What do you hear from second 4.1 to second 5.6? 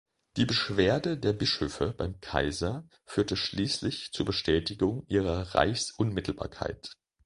zur Bestätigung ihrer